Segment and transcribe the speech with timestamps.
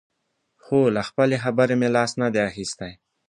[0.63, 2.91] خو له خپلې خبرې مې لاس نه دی اخیستی.